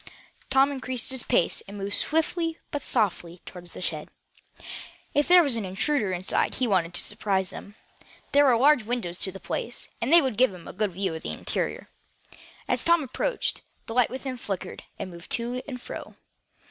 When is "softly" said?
2.81-3.39